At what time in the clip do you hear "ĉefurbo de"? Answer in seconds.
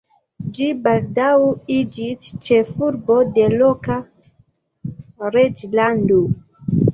2.47-3.45